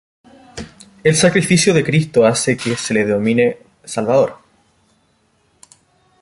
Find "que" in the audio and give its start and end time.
2.57-2.75